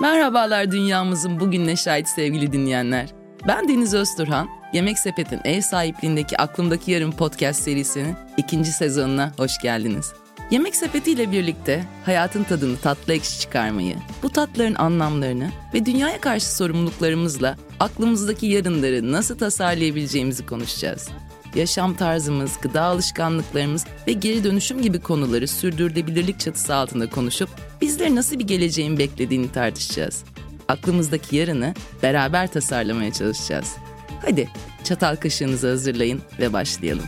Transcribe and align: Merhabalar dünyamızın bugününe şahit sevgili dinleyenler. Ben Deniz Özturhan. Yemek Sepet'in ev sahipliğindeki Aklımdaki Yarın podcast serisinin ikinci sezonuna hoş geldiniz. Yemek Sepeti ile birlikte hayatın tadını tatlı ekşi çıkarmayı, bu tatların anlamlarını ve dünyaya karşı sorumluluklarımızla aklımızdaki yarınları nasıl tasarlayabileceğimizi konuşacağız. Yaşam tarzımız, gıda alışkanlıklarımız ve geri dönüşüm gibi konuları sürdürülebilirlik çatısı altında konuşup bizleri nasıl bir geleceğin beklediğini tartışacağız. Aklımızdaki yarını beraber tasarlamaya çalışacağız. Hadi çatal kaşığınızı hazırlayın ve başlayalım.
Merhabalar 0.00 0.70
dünyamızın 0.70 1.40
bugününe 1.40 1.76
şahit 1.76 2.08
sevgili 2.08 2.52
dinleyenler. 2.52 3.08
Ben 3.48 3.68
Deniz 3.68 3.94
Özturhan. 3.94 4.48
Yemek 4.72 4.98
Sepet'in 4.98 5.40
ev 5.44 5.60
sahipliğindeki 5.60 6.38
Aklımdaki 6.38 6.90
Yarın 6.90 7.12
podcast 7.12 7.62
serisinin 7.62 8.16
ikinci 8.36 8.72
sezonuna 8.72 9.32
hoş 9.36 9.58
geldiniz. 9.62 10.12
Yemek 10.50 10.76
Sepeti 10.76 11.10
ile 11.10 11.32
birlikte 11.32 11.84
hayatın 12.04 12.44
tadını 12.44 12.76
tatlı 12.76 13.12
ekşi 13.12 13.40
çıkarmayı, 13.40 13.96
bu 14.22 14.30
tatların 14.30 14.74
anlamlarını 14.74 15.50
ve 15.74 15.86
dünyaya 15.86 16.20
karşı 16.20 16.56
sorumluluklarımızla 16.56 17.56
aklımızdaki 17.80 18.46
yarınları 18.46 19.12
nasıl 19.12 19.38
tasarlayabileceğimizi 19.38 20.46
konuşacağız. 20.46 21.08
Yaşam 21.54 21.94
tarzımız, 21.94 22.60
gıda 22.62 22.82
alışkanlıklarımız 22.82 23.86
ve 24.06 24.12
geri 24.12 24.44
dönüşüm 24.44 24.82
gibi 24.82 25.00
konuları 25.00 25.48
sürdürülebilirlik 25.48 26.40
çatısı 26.40 26.74
altında 26.74 27.10
konuşup 27.10 27.48
bizleri 27.80 28.14
nasıl 28.14 28.38
bir 28.38 28.46
geleceğin 28.46 28.98
beklediğini 28.98 29.52
tartışacağız. 29.52 30.24
Aklımızdaki 30.68 31.36
yarını 31.36 31.74
beraber 32.02 32.52
tasarlamaya 32.52 33.12
çalışacağız. 33.12 33.76
Hadi 34.22 34.48
çatal 34.84 35.16
kaşığınızı 35.16 35.68
hazırlayın 35.68 36.22
ve 36.38 36.52
başlayalım. 36.52 37.06